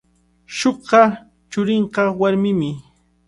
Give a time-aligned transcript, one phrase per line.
[0.55, 1.01] Shullka
[1.51, 2.71] churinqa warmimi.